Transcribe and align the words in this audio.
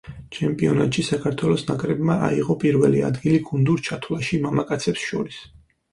ჩემპიონატში 0.35 1.03
საქართველოს 1.09 1.65
ნაკრებმა 1.67 2.17
აიღო 2.29 2.57
პირველი 2.63 3.03
ადგილი 3.11 3.43
გუნდურ 3.51 3.87
ჩათვლაში 3.89 4.41
მამაკაცებს 4.47 5.05
შორის. 5.13 5.39